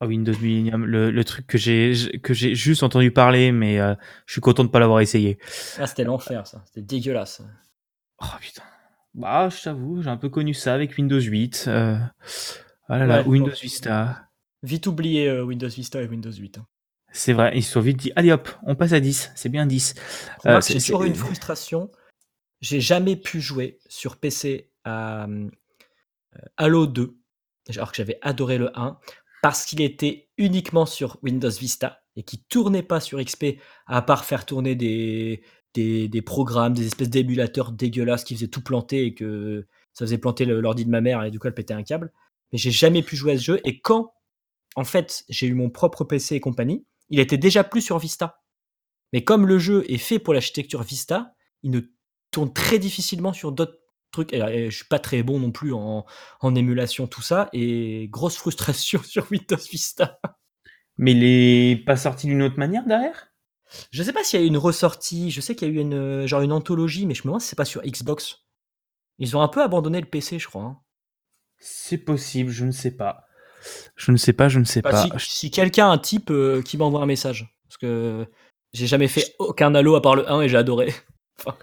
[0.00, 3.94] Ah, Windows Millennium, le, le truc que j'ai que j'ai juste entendu parler, mais euh,
[4.26, 5.38] je suis content de pas l'avoir essayé.
[5.78, 6.62] Ah, c'était l'enfer, ça.
[6.66, 7.42] C'était dégueulasse.
[8.22, 8.62] Oh putain.
[9.14, 11.64] Bah, je t'avoue, j'ai un peu connu ça avec Windows 8.
[11.68, 11.96] Euh...
[12.88, 13.52] Ah là là, Ouais, Windows.
[13.60, 14.28] Vista.
[14.62, 16.58] Vite oublié euh, Windows Vista et Windows 8.
[16.58, 16.66] hein.
[17.12, 19.32] C'est vrai, ils se sont vite dit, allez hop, on passe à 10.
[19.34, 19.94] C'est bien 10.
[20.44, 21.90] Remarque, Euh, j'ai c'est- toujours eu c'est- une frustration.
[22.60, 25.48] J'ai jamais pu jouer sur PC à euh,
[26.56, 27.16] Halo 2,
[27.74, 28.98] alors que j'avais adoré le 1,
[29.42, 34.24] parce qu'il était uniquement sur Windows Vista et qui tournait pas sur XP, à part
[34.24, 35.42] faire tourner des,
[35.74, 40.44] des, programmes, des espèces d'émulateurs dégueulasses qui faisaient tout planter et que ça faisait planter
[40.44, 42.12] l'ordi de ma mère et du coup elle pétait un câble.
[42.52, 43.60] Mais j'ai jamais pu jouer à ce jeu.
[43.64, 44.12] Et quand,
[44.76, 48.42] en fait, j'ai eu mon propre PC et compagnie, il était déjà plus sur Vista.
[49.12, 51.80] Mais comme le jeu est fait pour l'architecture Vista, il ne
[52.30, 53.78] tourne très difficilement sur d'autres
[54.10, 54.32] trucs.
[54.32, 56.06] Et, je suis pas très bon non plus en,
[56.40, 57.48] en émulation, tout ça.
[57.52, 60.20] Et grosse frustration sur Windows Vista.
[60.98, 63.29] Mais il est pas sorti d'une autre manière derrière?
[63.92, 65.30] Je sais pas s'il y a eu une ressortie.
[65.30, 67.40] Je sais qu'il y a eu une, euh, genre une anthologie, mais je me demande
[67.40, 68.38] si c'est pas sur Xbox.
[69.18, 70.62] Ils ont un peu abandonné le PC, je crois.
[70.62, 70.78] hein.
[71.58, 73.24] C'est possible, je ne sais pas.
[73.96, 75.18] Je ne sais pas, je ne sais Bah, pas.
[75.18, 77.54] si si quelqu'un, un type, euh, qui m'envoie un message.
[77.68, 78.26] Parce que
[78.72, 80.94] j'ai jamais fait aucun Halo à part le 1 et j'ai adoré.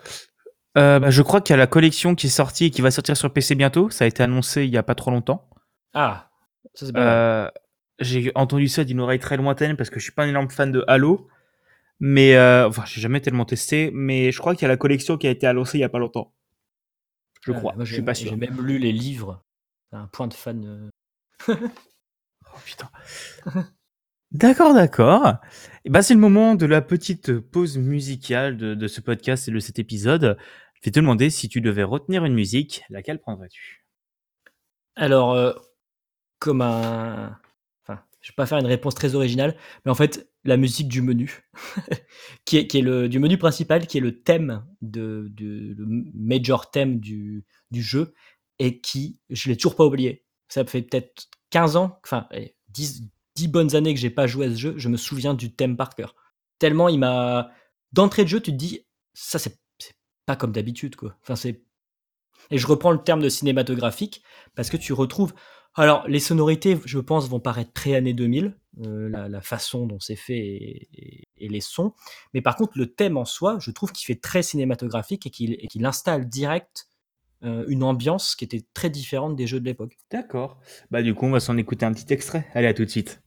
[0.77, 2.91] Euh, bah, je crois qu'il y a la collection qui est sortie et qui va
[2.91, 3.89] sortir sur PC bientôt.
[3.89, 5.49] Ça a été annoncé il y a pas trop longtemps.
[5.95, 6.29] Ah,
[6.75, 7.07] ça c'est pas mal.
[7.07, 7.49] Euh,
[7.99, 10.71] J'ai entendu ça d'une oreille très lointaine parce que je suis pas un énorme fan
[10.71, 11.27] de Halo.
[11.99, 13.91] Mais euh, enfin, j'ai jamais tellement testé.
[13.93, 15.89] Mais je crois qu'il y a la collection qui a été annoncée il y a
[15.89, 16.33] pas longtemps.
[17.41, 17.73] Je Ouais, crois.
[17.75, 18.29] moi, je suis pas sûr.
[18.31, 19.41] J'ai même lu les livres.
[19.89, 20.91] C'est un point de fan.
[21.49, 21.55] euh,
[22.45, 22.89] oh putain.
[24.31, 25.35] D'accord, d'accord.
[25.85, 29.51] Et ben c'est le moment de la petite pause musicale de, de ce podcast et
[29.51, 30.37] de cet épisode.
[30.75, 33.85] Je vais te demander si tu devais retenir une musique, laquelle prendrais-tu?
[34.95, 35.53] Alors, euh,
[36.39, 37.39] comme un.
[37.83, 39.55] Enfin, je vais pas faire une réponse très originale,
[39.85, 41.43] mais en fait, la musique du menu,
[42.45, 46.71] qui, est, qui est le du menu principal, qui est le thème de, le major
[46.71, 48.13] thème du, du jeu,
[48.57, 50.25] et qui, je l'ai toujours pas oublié.
[50.47, 52.27] Ça fait peut-être 15 ans, enfin
[52.69, 53.03] 10,
[53.35, 55.75] 10 bonnes années que j'ai pas joué à ce jeu, je me souviens du thème
[55.75, 56.15] par cœur.
[56.59, 57.51] Tellement il m'a
[57.91, 59.59] d'entrée de jeu, tu te dis ça c'est
[60.25, 61.17] pas comme d'habitude quoi.
[61.21, 61.61] Enfin c'est
[62.51, 64.23] et je reprends le terme de cinématographique
[64.55, 65.33] parce que tu retrouves
[65.77, 70.15] alors les sonorités, je pense, vont paraître très années 2000, euh, la, façon dont c'est
[70.15, 71.93] fait et, les sons.
[72.33, 75.55] Mais par contre, le thème en soi, je trouve qu'il fait très cinématographique et qu'il
[75.55, 76.87] qu installe direct
[77.43, 79.97] euh, une ambiance qui était très différente des jeux de l'époque.
[80.11, 80.59] D'accord.
[80.89, 82.47] Bah du coup, on va s'en écouter un petit extrait.
[82.53, 83.21] Allez, à tout de suite.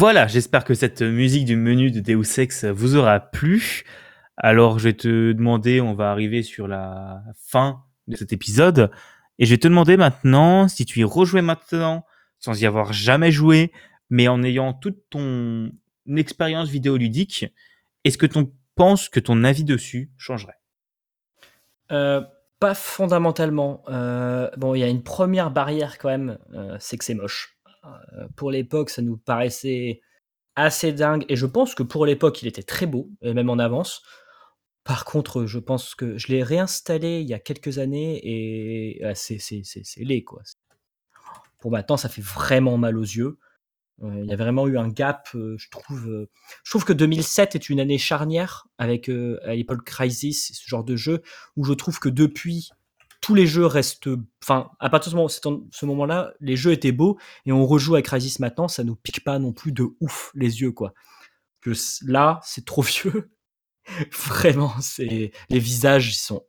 [0.00, 3.82] Voilà, j'espère que cette musique du menu de Deus Ex vous aura plu.
[4.36, 8.92] Alors, je vais te demander, on va arriver sur la fin de cet épisode,
[9.40, 12.06] et je vais te demander maintenant si tu y rejouais maintenant,
[12.38, 13.72] sans y avoir jamais joué,
[14.08, 15.72] mais en ayant toute ton
[16.16, 17.46] expérience vidéoludique,
[18.04, 18.38] est-ce que tu
[18.76, 20.60] penses que ton avis dessus changerait?
[21.90, 22.22] Euh,
[22.60, 23.82] Pas fondamentalement.
[23.88, 27.57] Euh, bon, il y a une première barrière quand même, euh, c'est que c'est moche.
[27.84, 30.00] Euh, pour l'époque, ça nous paraissait
[30.56, 31.24] assez dingue.
[31.28, 34.02] Et je pense que pour l'époque, il était très beau, et même en avance.
[34.84, 39.14] Par contre, je pense que je l'ai réinstallé il y a quelques années et ah,
[39.14, 39.38] c'est
[39.98, 40.42] laid, quoi.
[41.58, 43.38] Pour maintenant, ça fait vraiment mal aux yeux.
[44.02, 46.28] Euh, il y a vraiment eu un gap, euh, je trouve.
[46.64, 50.96] Je trouve que 2007 est une année charnière avec euh, Apple Crisis, ce genre de
[50.96, 51.22] jeu,
[51.56, 52.70] où je trouve que depuis,
[53.28, 54.08] tous les jeux restent.
[54.42, 58.38] Enfin, à partir de ce moment-là, les jeux étaient beaux et on rejoue à Crisis
[58.38, 60.94] maintenant, ça nous pique pas non plus de ouf les yeux, quoi.
[61.60, 61.72] Que
[62.06, 63.30] là, c'est trop vieux.
[64.12, 66.46] Vraiment, c'est les visages, ils sont.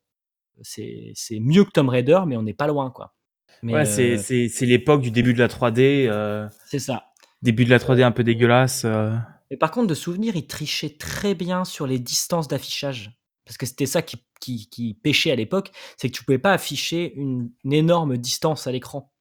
[0.61, 3.13] C'est mieux que Tomb Raider, mais on n'est pas loin, quoi.
[3.61, 4.17] Mais ouais, euh...
[4.17, 6.07] c'est l'époque du début de la 3D.
[6.07, 6.47] Euh...
[6.65, 7.07] C'est ça.
[7.41, 8.83] Début de la 3D un peu dégueulasse.
[8.85, 9.17] Euh...
[9.51, 13.18] Mais par contre, de souvenir, il trichait très bien sur les distances d'affichage
[13.49, 17.49] parce que c'était ça qui, pêchait à l'époque, c'est que tu pouvais pas afficher une,
[17.71, 19.11] énorme distance à l'écran,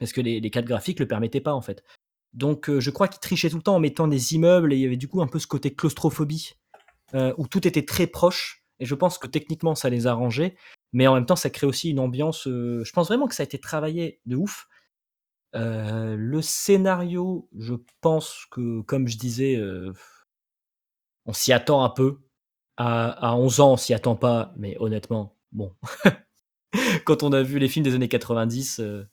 [0.00, 1.84] parce que les, les cartes graphiques le permettaient pas en fait.
[2.32, 4.82] Donc euh, je crois qu'ils trichaient tout le temps en mettant des immeubles et il
[4.82, 6.54] y avait du coup un peu ce côté claustrophobie,
[7.14, 10.56] euh, où tout était très proche, et je pense que techniquement ça les arrangeait,
[10.92, 13.44] mais en même temps ça crée aussi une ambiance, euh, je pense vraiment que ça
[13.44, 14.66] a été travaillé de ouf.
[15.52, 19.60] Le scénario, je pense que, comme je disais,
[21.26, 22.18] on s'y attend un peu,
[22.78, 25.74] à, à 11 ans, on s'y attend pas, mais honnêtement, bon.
[27.04, 28.80] Quand on a vu les films des années 90.
[28.80, 29.04] Euh...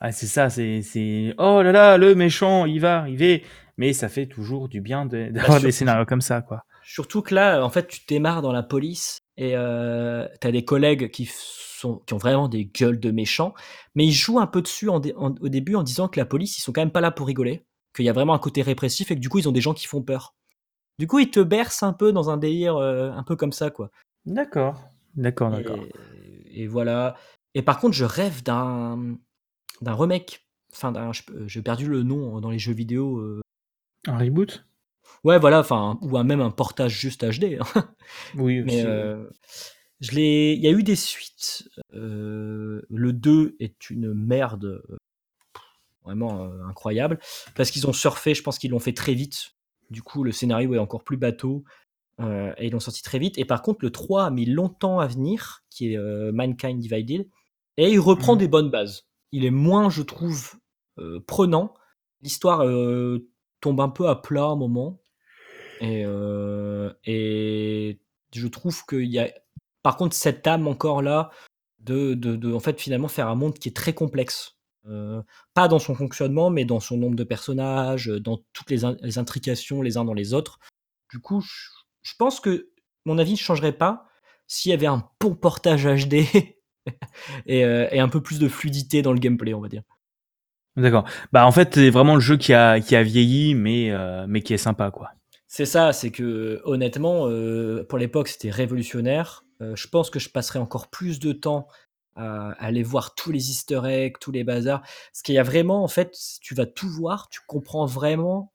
[0.00, 1.34] Ah, c'est ça, c'est.
[1.38, 3.42] Oh là là, le méchant, il va arriver.
[3.78, 6.64] Mais ça fait toujours du bien d'avoir bah, des scénarios comme ça, quoi.
[6.82, 10.64] Surtout que là, en fait, tu démarres dans la police et euh, tu as des
[10.64, 13.54] collègues qui, sont, qui ont vraiment des gueules de méchants,
[13.94, 16.58] mais ils jouent un peu dessus en, en, au début en disant que la police,
[16.58, 19.10] ils sont quand même pas là pour rigoler, qu'il y a vraiment un côté répressif
[19.10, 20.34] et que du coup, ils ont des gens qui font peur.
[20.98, 23.70] Du coup, il te berce un peu dans un délire euh, un peu comme ça,
[23.70, 23.90] quoi.
[24.24, 24.82] D'accord,
[25.14, 25.78] d'accord, d'accord.
[26.46, 27.16] Et, et, voilà.
[27.54, 29.16] Et par contre, je rêve d'un
[29.82, 30.46] d'un remake.
[30.72, 30.92] Enfin,
[31.46, 33.18] j'ai perdu le nom dans les jeux vidéo.
[33.18, 33.40] Euh...
[34.06, 34.66] Un reboot?
[35.24, 35.60] Ouais, voilà.
[35.60, 37.58] Enfin, ou même un portage juste HD.
[37.60, 37.88] Hein.
[38.34, 39.24] oui, Mais euh,
[40.00, 40.54] je l'ai.
[40.54, 41.68] Il y a eu des suites.
[41.94, 44.82] Euh, le 2 est une merde.
[46.04, 47.18] Vraiment incroyable.
[47.56, 49.55] Parce qu'ils ont surfé, je pense qu'ils l'ont fait très vite
[49.90, 51.64] du coup, le scénario est encore plus bateau.
[52.20, 53.38] Euh, et ils l'ont sorti très vite.
[53.38, 57.28] Et par contre, le 3 a mis longtemps à venir, qui est euh, Mankind Divided.
[57.76, 58.38] Et il reprend mmh.
[58.38, 59.06] des bonnes bases.
[59.32, 60.54] Il est moins, je trouve,
[60.98, 61.74] euh, prenant.
[62.22, 62.64] L'histoire
[63.60, 64.98] tombe un peu à plat à un moment.
[65.80, 66.04] Et,
[67.04, 68.00] et
[68.34, 69.30] je trouve qu'il y a,
[69.82, 71.30] par contre, cette âme encore là
[71.80, 74.55] de, de, de, en fait, finalement, faire un monde qui est très complexe.
[74.88, 75.22] Euh,
[75.54, 79.18] pas dans son fonctionnement, mais dans son nombre de personnages, dans toutes les, in les
[79.18, 80.58] intrications les uns dans les autres.
[81.10, 82.70] Du coup, je, pense que
[83.04, 84.06] mon avis ne changerait pas
[84.46, 86.14] s'il y avait un bon portage HD
[87.46, 89.82] et, euh, et, un peu plus de fluidité dans le gameplay, on va dire.
[90.76, 91.04] D'accord.
[91.32, 94.42] Bah en fait, c'est vraiment le jeu qui a, qui a vieilli, mais, euh, mais
[94.42, 95.10] qui est sympa, quoi.
[95.48, 99.44] C'est ça, c'est que honnêtement, euh, pour l'époque, c'était révolutionnaire.
[99.62, 101.66] Euh, je pense que je passerai encore plus de temps
[102.16, 104.80] à, à aller voir tous les easter eggs, tous les bazars.
[104.82, 108.52] Parce qu'il y a vraiment, en fait, tu vas tout voir, tu comprends vraiment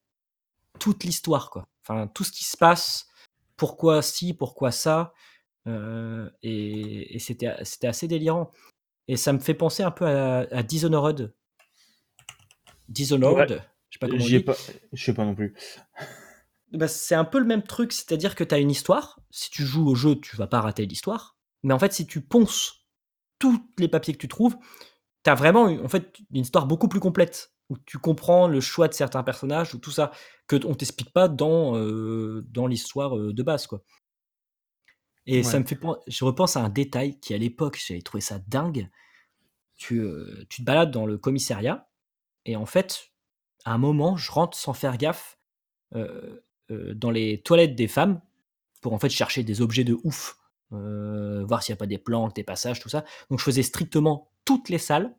[0.80, 1.67] toute l'histoire, quoi.
[1.88, 3.08] Enfin, tout ce qui se passe,
[3.58, 5.13] pourquoi ci, pourquoi ça.
[5.67, 8.52] euh, et et c'était c'était assez délirant.
[9.08, 11.34] Et ça me fait penser un peu à, à Dishonored.
[12.89, 13.62] Dishonored, Ouais.
[13.89, 14.39] je sais pas comment on dit.
[14.41, 14.56] pas,
[14.93, 15.56] je sais pas non plus.
[16.74, 19.19] Bah, c'est un peu le même truc, c'est-à-dire que tu as une histoire.
[19.30, 21.38] Si tu joues au jeu, tu vas pas rater l'histoire.
[21.63, 22.81] Mais en fait, si tu ponces
[23.42, 24.56] tous les papiers que tu trouves,
[25.24, 27.52] tu as vraiment en fait, une histoire beaucoup plus complète.
[27.70, 30.12] Où tu comprends le choix de certains personnages ou tout ça,
[30.46, 33.66] que on t'explique pas dans, euh, dans l'histoire euh, de base.
[33.66, 33.82] quoi.
[35.26, 38.40] Et ça me fait Je repense à un détail qui, à l'époque, j'avais trouvé ça
[38.48, 38.90] dingue.
[39.78, 41.90] Tu, euh, tu te balades dans le commissariat,
[42.46, 43.12] et en fait,
[43.64, 45.40] à un moment, je rentre sans faire gaffe
[45.96, 48.22] euh, dans les toilettes des femmes
[48.82, 50.38] pour en fait chercher des objets de ouf,
[50.74, 53.04] euh, voir s'il n'y a pas des planques, des passages, tout ça.
[53.30, 55.14] Donc je faisais strictement toutes les salles.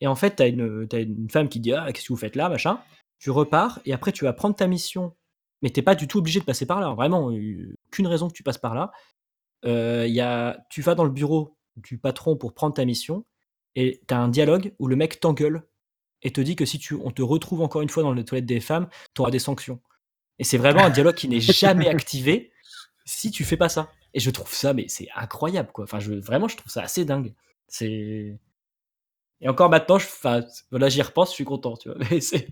[0.00, 2.18] Et en fait, tu as une, t'as une femme qui dit Ah, qu'est-ce que vous
[2.18, 2.80] faites là, machin.
[3.18, 5.14] Tu repars et après tu vas prendre ta mission.
[5.62, 6.94] Mais t'es pas du tout obligé de passer par là.
[6.94, 8.92] Vraiment, euh, aucune raison que tu passes par là.
[9.66, 13.26] Euh, y a, tu vas dans le bureau du patron pour prendre ta mission
[13.74, 15.62] et tu as un dialogue où le mec t'engueule
[16.22, 18.46] et te dit que si tu, on te retrouve encore une fois dans les toilettes
[18.46, 19.80] des femmes, tu auras des sanctions.
[20.38, 22.52] Et c'est vraiment un dialogue qui n'est jamais activé
[23.04, 23.90] si tu fais pas ça.
[24.14, 25.84] Et je trouve ça, mais c'est incroyable, quoi.
[25.84, 27.34] Enfin, je, vraiment, je trouve ça assez dingue.
[27.68, 28.38] C'est.
[29.42, 31.98] Et encore maintenant, je, enfin, voilà, j'y repense, je suis content, tu vois.
[32.10, 32.48] Mais c'est,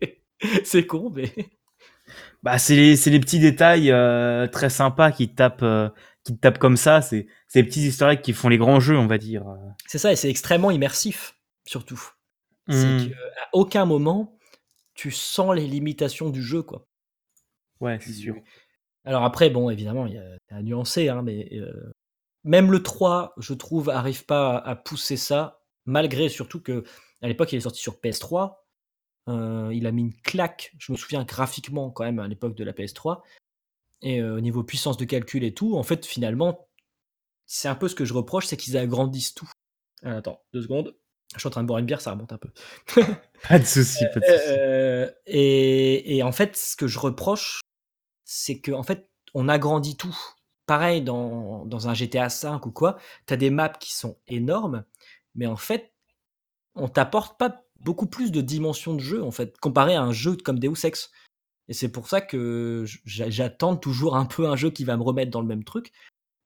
[0.65, 1.33] c'est con, mais.
[2.43, 5.91] Bah, c'est les, c'est les petits détails euh, très sympas qui te tapent, euh,
[6.25, 7.03] qui tapent comme ça.
[7.03, 9.45] C'est, c'est les petits historiques qui font les grands jeux, on va dire.
[9.87, 12.01] C'est ça, et c'est extrêmement immersif, surtout.
[12.71, 13.09] C'est Hmm.
[13.09, 14.39] qu'à aucun moment,
[14.95, 16.87] tu sens les limitations du jeu, quoi.
[17.81, 18.37] Ouais, c'est sûr.
[19.09, 21.93] Alors après, bon, évidemment, il y a à nuancer, hein, mais euh,
[22.45, 26.85] même le 3, je trouve, arrive pas à, à pousser ça, malgré surtout que
[27.23, 28.57] à l'époque, il est sorti sur PS3.
[29.29, 32.65] euh, il a mis une claque, je me souviens graphiquement quand même à l'époque de
[32.65, 33.23] la PS3.
[34.03, 36.69] Et euh, au niveau puissance de calcul et tout, en fait, finalement,
[37.47, 39.51] c'est un peu ce que je reproche, c'est qu'ils agrandissent tout.
[40.03, 40.95] Attends, deux secondes.
[41.35, 42.51] Je suis en train de boire une bière, ça remonte un peu.
[43.49, 44.25] Pas de souci, pas de
[45.07, 45.15] souci.
[45.27, 47.61] Et, et en fait, ce que je reproche,
[48.29, 50.17] c'est que en fait, on agrandit tout.
[50.67, 54.85] Pareil dans, dans un GTA V ou quoi, tu as des maps qui sont énormes,
[55.35, 55.95] mais en fait,
[56.75, 60.37] on t'apporte pas beaucoup plus de dimensions de jeu en fait, comparé à un jeu
[60.37, 61.11] comme Deus Ex.
[61.69, 65.31] Et c'est pour ça que j'attends toujours un peu un jeu qui va me remettre
[65.31, 65.93] dans le même truc,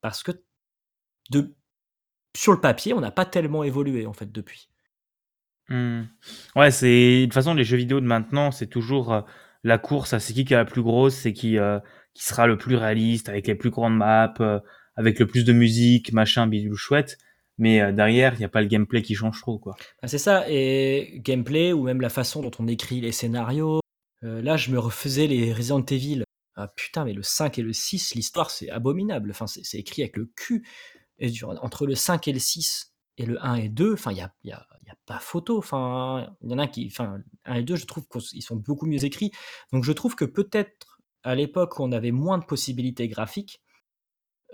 [0.01, 0.31] parce que
[1.31, 1.57] de,
[2.37, 4.69] sur le papier, on n'a pas tellement évolué en fait depuis.
[5.69, 6.03] Hmm.
[6.55, 9.23] Ouais, c'est de toute façon les jeux vidéo de maintenant, c'est toujours euh,
[9.65, 11.79] la course c'est qui qui a la plus grosse, c'est qui euh,
[12.15, 14.61] qui sera le plus réaliste avec les plus grandes maps, euh,
[14.97, 17.19] avec le plus de musique, machin, bidule chouette.
[17.59, 19.77] Mais euh, derrière, il n'y a pas le gameplay qui change trop, quoi.
[20.03, 23.81] Ah, c'est ça, et gameplay ou même la façon dont on écrit les scénarios.
[24.25, 26.25] Euh, là, je me refaisais les Resident Evil.
[26.57, 29.31] Ah putain, mais le 5 et le 6, l'histoire c'est abominable.
[29.31, 30.67] Enfin, c'est écrit avec le cul.
[31.19, 34.21] Et entre le 5 et le 6 et le 1 et 2, enfin, il n'y
[34.23, 34.72] a, y a- y
[35.07, 35.59] pas photo.
[35.59, 36.87] Enfin, il y en a qui.
[36.87, 39.33] Enfin, 1 et 2, je trouve qu'ils sont beaucoup mieux écrits.
[39.73, 43.61] Donc, je trouve que peut-être à l'époque où on avait moins de possibilités graphiques,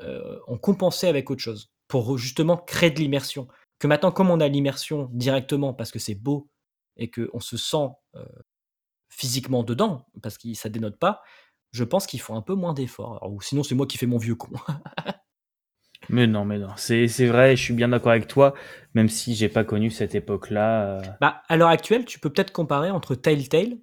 [0.01, 3.49] euh, on compensait avec autre chose pour justement créer de l'immersion.
[3.79, 6.51] Que maintenant, comme on a l'immersion directement parce que c'est beau
[6.97, 8.25] et qu'on se sent euh,
[9.09, 11.23] physiquement dedans, parce que ça dénote pas,
[11.73, 13.27] je pense qu'ils font un peu moins d'efforts.
[13.41, 14.51] Sinon, c'est moi qui fais mon vieux con.
[16.11, 18.55] Mais non, mais non, c'est vrai, je suis bien d'accord avec toi,
[18.95, 20.99] même si j'ai pas connu cette époque-là.
[20.99, 21.03] euh.
[21.21, 23.77] bah, à l'heure actuelle, tu peux peut-être comparer entre Telltale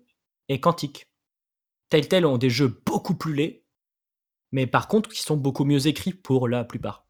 [0.50, 1.08] et Quantic.
[1.90, 3.64] Telltale ont des jeux beaucoup plus laids,
[4.52, 7.06] mais par contre, qui sont beaucoup mieux écrits pour la plupart.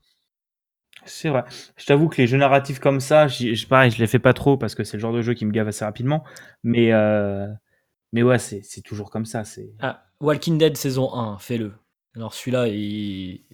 [1.05, 1.43] C'est vrai.
[1.77, 4.57] Je t'avoue que les jeux narratifs comme ça, je- pareil, je les fais pas trop
[4.57, 6.23] parce que c'est le genre de jeu qui me gave assez rapidement.
[6.63, 7.47] Mais euh,
[8.13, 9.43] mais ouais, c'est toujours comme ça.
[9.79, 11.73] Ah, Walking Dead saison 1, fais-le.
[12.15, 13.44] Alors celui-là, il...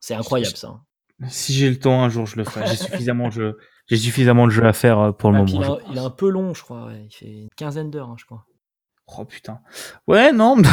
[0.00, 0.68] c'est incroyable ça.
[0.68, 0.82] hein.
[1.28, 2.66] si j'ai le temps un jour, je le ferai.
[2.66, 5.78] J'ai suffisamment de jeux, j'ai suffisamment de jeux à faire euh, pour le Ah, moment.
[5.86, 6.86] il, est, il est un peu long, je crois.
[6.86, 7.04] ouais.
[7.08, 8.44] Il fait une quinzaine d'heures, hein, je crois.
[9.18, 9.60] Oh putain.
[10.06, 10.56] Ouais, non.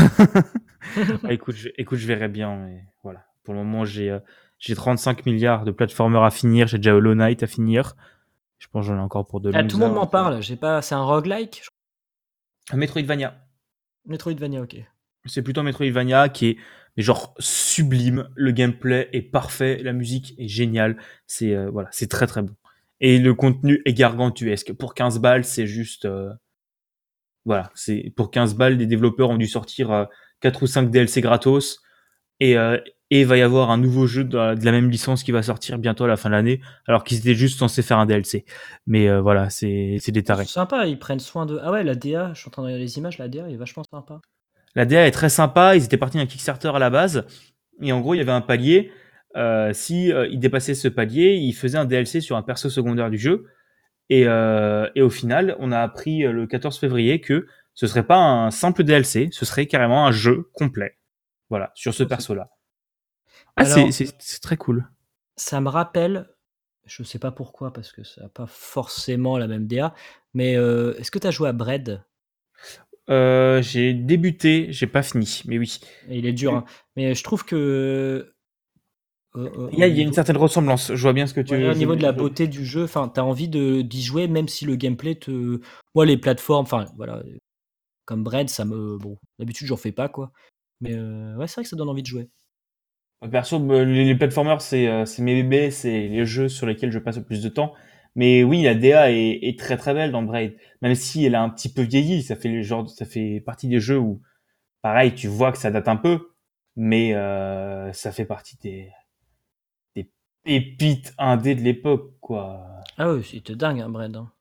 [1.24, 2.56] Ah, écoute, je, écoute, je verrai bien.
[2.56, 3.26] Mais voilà.
[3.44, 4.20] Pour le moment, j'ai euh,
[4.58, 6.68] j'ai 35 milliards de plateformers à finir.
[6.68, 7.96] J'ai déjà Hollow Knight à finir.
[8.58, 10.42] Je pense que j'en ai encore pour de Ah, tout le monde m'en parle.
[10.42, 10.82] J'ai pas.
[10.82, 11.62] C'est un roguelike.
[12.72, 12.78] je.
[12.78, 13.36] Metroidvania.
[14.06, 14.78] Metroidvania, ok.
[15.26, 16.58] C'est plutôt Metroidvania qui est
[16.98, 18.30] mais genre sublime.
[18.36, 20.98] Le gameplay est parfait, la musique est géniale.
[21.28, 22.56] C'est euh, voilà, c'est très très bon.
[23.00, 24.74] Et le contenu est gargantuesque.
[24.74, 26.06] Pour 15 balles, c'est juste...
[26.06, 26.32] euh,
[27.46, 30.06] Voilà, c'est pour 15 balles, les développeurs ont dû sortir euh,
[30.42, 31.80] 4 ou 5 DLC gratos.
[32.40, 32.78] Et, euh,
[33.10, 35.80] et il va y avoir un nouveau jeu de la, même licence qui va sortir
[35.80, 38.46] bientôt à la fin de l'année, alors qu'ils étaient juste censés faire un DLC.
[38.86, 40.46] Mais euh, voilà, c'est des tarés.
[40.46, 41.58] Sympa, ils prennent soin de.
[41.64, 43.56] Ah ouais, la DA, je suis en train de regarder les images, la DA est
[43.56, 44.20] vachement sympa.
[44.78, 45.76] La DA est très sympa.
[45.76, 47.26] Ils étaient partis d'un Kickstarter à la base.
[47.82, 48.92] Et en gros, il y avait un palier.
[49.36, 53.10] Euh, si euh, ils dépassaient ce palier, ils faisaient un DLC sur un perso secondaire
[53.10, 53.46] du jeu.
[54.10, 58.18] Et, euh, et au final, on a appris le 14 février que ce serait pas
[58.18, 60.98] un simple DLC, ce serait carrément un jeu complet.
[61.50, 62.50] Voilà, sur ce c'est- perso-là.
[63.56, 64.88] Ah, c'est- très cool.
[65.36, 66.30] Ça me rappelle,
[66.86, 69.94] je sais pas pourquoi, parce que ça n'a pas forcément la même DA,
[70.34, 72.04] mais euh, est-ce que tu as joué à Bread?
[73.10, 75.80] Euh, j'ai débuté, j'ai pas fini, mais oui.
[76.10, 76.66] Il est dur, hein.
[76.96, 77.56] mais je trouve que.
[79.36, 80.94] euh, euh, Il y a, au il y a une certaine ressemblance.
[80.94, 82.84] Je vois bien ce que tu Ouais, veux au niveau de la beauté du jeu,
[82.84, 85.62] enfin, t'as envie d'y jouer, même si le gameplay te.
[85.96, 87.24] Moi, les plateformes, enfin, voilà,
[88.06, 88.98] comme Bread, ça me.
[88.98, 90.32] Bon, d'habitude, j'en fais pas, quoi.
[90.82, 92.30] Mais euh, ouais, c'est vrai que ça donne envie de jouer.
[93.32, 97.24] Perso, les, les platformers, c'est mes bébés, c'est les jeux sur lesquels je passe le
[97.24, 97.74] plus de temps.
[98.18, 101.42] Mais oui, la DA est, est très très belle dans Braid, même si elle a
[101.42, 102.22] un petit peu vieilli.
[102.24, 104.22] Ça fait le genre, ça fait partie des jeux où,
[104.82, 106.32] pareil, tu vois que ça date un peu,
[106.76, 108.92] mais euh, ça fait partie des
[109.96, 110.10] des
[110.44, 112.66] pépites indés de l'époque, quoi.
[112.98, 114.16] Ah oui, c'était dingue, hein, Bread.
[114.16, 114.32] hein.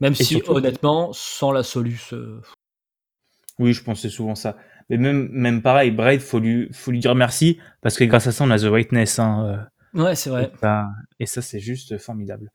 [0.00, 2.00] Même si, surtout- honnêtement, sans la Solus.
[2.12, 2.40] euh,
[3.58, 4.56] Oui, je pensais souvent ça.
[4.90, 8.32] Mais même même pareil, Braid, faut lui faut lui dire merci parce que grâce à
[8.32, 9.18] ça, on a The Whiteness.
[9.18, 10.50] Hein, euh, Ouais, c'est vrai.
[10.52, 10.88] Et ça,
[11.20, 12.50] et ça, c'est juste formidable.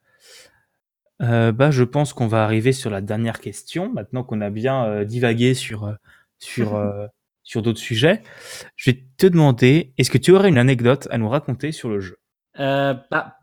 [1.22, 3.92] Euh, bah, je pense qu'on va arriver sur la dernière question.
[3.92, 5.94] Maintenant qu'on a bien euh, divagué sur euh,
[6.40, 6.80] sur
[7.44, 8.22] sur d'autres sujets,
[8.76, 12.00] je vais te demander est-ce que tu aurais une anecdote à nous raconter sur le
[12.00, 12.18] jeu?
[12.58, 13.38] Bah,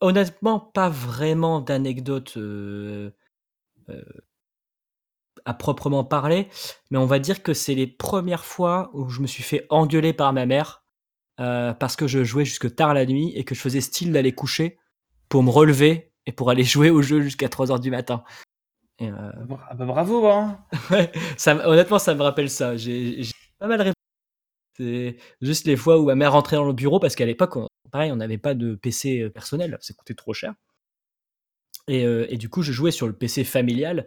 [0.00, 2.38] honnêtement, pas vraiment d'anecdote
[5.44, 6.48] à proprement parler,
[6.90, 10.12] mais on va dire que c'est les premières fois où je me suis fait engueuler
[10.12, 10.82] par ma mère
[11.36, 14.78] parce que je jouais jusque tard la nuit et que je faisais style d'aller coucher
[15.28, 18.24] pour me relever et pour aller jouer au jeu jusqu'à 3h du matin.
[18.98, 19.32] Et, euh,
[19.70, 22.76] Ah bah, Bravo, hein Ouais, ça, me- honnêtement, ça me rappelle ça.
[22.76, 23.22] J'ai
[23.58, 23.94] pas mal réfléchi.
[24.78, 27.68] C'est juste les fois où ma mère rentrait dans le bureau parce qu'à l'époque, on-
[27.90, 30.54] pareil, on n'avait pas de PC euh, personnel, ça coûtait trop cher.
[31.88, 34.06] Et, euh, et du coup, je jouais sur le PC familial,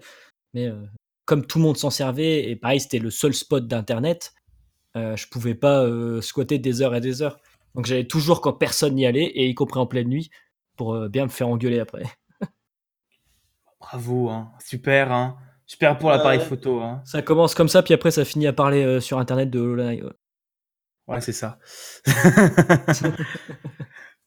[0.53, 0.85] mais euh,
[1.25, 4.33] comme tout le monde s'en servait, et pareil, c'était le seul spot d'internet,
[4.95, 5.85] je pouvais pas
[6.21, 7.39] squatter des heures et des heures.
[7.75, 10.29] Donc j'allais toujours quand personne n'y allait, et y compris en pleine nuit,
[10.79, 12.03] pour euh, bien me faire engueuler après.
[13.81, 18.11] Bravo, hein Super, hein Super pour l'appareil photo, hein Ça commence comme ça, puis après
[18.11, 20.01] ça finit à parler euh, sur internet de Hololai.
[20.01, 20.09] ouais.
[21.07, 21.59] Ouais, c'est ça.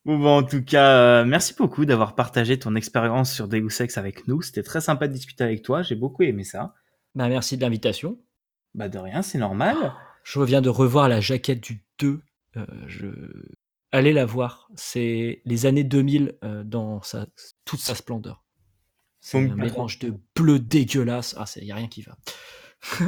[0.04, 3.96] bon, bah, en tout cas, euh, merci beaucoup d'avoir partagé ton expérience sur Deus Ex
[3.96, 4.42] avec nous.
[4.42, 5.80] C'était très sympa de discuter avec toi.
[5.80, 6.74] J'ai beaucoup aimé ça.
[7.14, 8.18] Bah, merci de l'invitation.
[8.74, 9.94] Bah, de rien, c'est normal.
[10.22, 12.20] Je reviens de revoir la jaquette du 2.
[12.56, 13.06] euh, je...
[13.92, 14.70] Allez la voir.
[14.74, 17.26] C'est les années 2000 euh, dans sa...
[17.66, 18.42] toute sa splendeur.
[19.20, 21.36] C'est un mélange de bleu dégueulasse.
[21.38, 22.16] Ah, il n'y a rien qui va.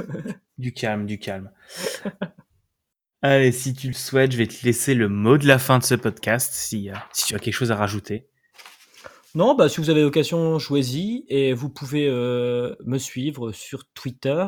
[0.58, 1.50] Du calme, du calme.
[3.22, 5.82] Allez, si tu le souhaites, je vais te laisser le mot de la fin de
[5.82, 8.28] ce podcast si, euh, si tu as quelque chose à rajouter.
[9.34, 11.24] Non, bah, si vous avez l'occasion, jouez-y.
[11.28, 14.46] Et vous pouvez euh, me suivre sur Twitter.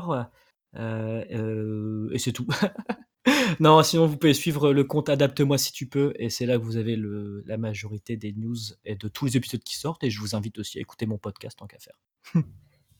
[0.76, 2.46] et c'est tout.
[3.60, 6.12] non, sinon, vous pouvez suivre le compte Adapte-moi si tu peux.
[6.18, 9.36] Et c'est là que vous avez le, la majorité des news et de tous les
[9.36, 10.04] épisodes qui sortent.
[10.04, 11.98] Et je vous invite aussi à écouter mon podcast tant qu'à faire.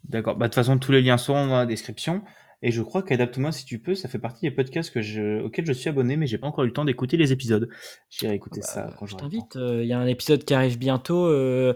[0.05, 0.37] D'accord.
[0.37, 2.23] Bah, de toute façon, tous les liens seront dans la description.
[2.63, 5.67] Et je crois qu'Adapte-moi si tu peux, ça fait partie des podcasts que je, auxquels
[5.67, 7.69] je suis abonné, mais j'ai pas encore eu le temps d'écouter les épisodes.
[8.09, 9.57] J'irai écouter Bah, ça quand je t'invite.
[9.57, 11.75] euh, Il y a un épisode qui arrive bientôt euh,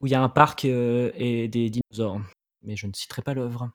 [0.00, 2.20] où il y a un parc euh, et des dinosaures.
[2.62, 3.70] Mais je ne citerai pas l'œuvre.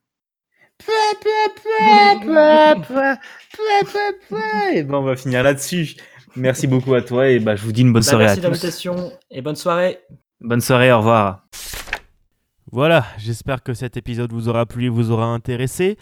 [4.74, 5.96] Et ben, on va finir là-dessus.
[6.36, 8.41] Merci beaucoup à toi et bah, je vous dis une bonne Bah, soirée merci à
[8.41, 8.48] tous.
[8.48, 10.00] l'invitation et bonne soirée.
[10.41, 11.46] Bonne soirée, au revoir.
[12.72, 15.98] Voilà, j'espère que cet épisode vous aura plu et vous aura intéressé.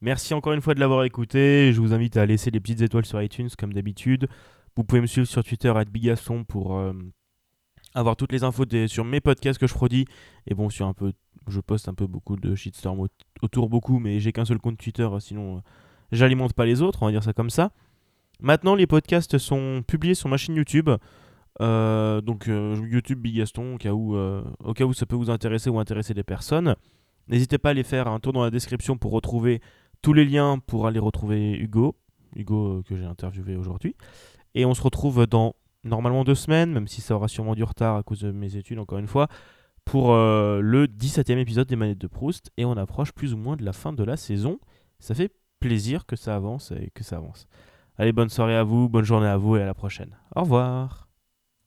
[0.00, 1.72] Merci encore une fois de l'avoir écouté.
[1.72, 4.28] Je vous invite à laisser des petites étoiles sur iTunes comme d'habitude.
[4.76, 6.92] Vous pouvez me suivre sur Twitter @bigasson pour euh,
[7.94, 10.04] avoir toutes les infos des- sur mes podcasts que je produis.
[10.46, 11.12] Et bon, sur un peu,
[11.50, 13.08] je poste un peu beaucoup de shitstorm au-
[13.42, 15.60] autour beaucoup, mais j'ai qu'un seul compte Twitter, sinon euh,
[16.12, 17.02] j'alimente pas les autres.
[17.02, 17.70] On va dire ça comme ça.
[18.40, 20.90] Maintenant, les podcasts sont publiés sur ma chaîne YouTube.
[21.60, 25.28] Euh, donc euh, YouTube Bigaston au cas où euh, au cas où ça peut vous
[25.28, 26.76] intéresser ou intéresser des personnes.
[27.26, 29.60] N'hésitez pas à aller faire un tour dans la description pour retrouver
[30.00, 31.96] tous les liens pour aller retrouver Hugo,
[32.36, 33.96] Hugo que j'ai interviewé aujourd'hui.
[34.54, 37.96] Et on se retrouve dans normalement deux semaines, même si ça aura sûrement du retard
[37.96, 39.26] à cause de mes études encore une fois,
[39.88, 42.50] pour euh, le 17e épisode des Manettes de Proust.
[42.58, 44.60] Et on approche plus ou moins de la fin de la saison.
[45.00, 47.46] Ça fait plaisir que ça avance et que ça avance.
[47.96, 50.16] Allez, bonne soirée à vous, bonne journée à vous et à la prochaine.
[50.36, 51.07] Au revoir.